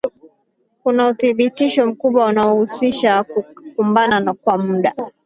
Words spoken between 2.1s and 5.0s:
unaohusisha kukumbana kwa muda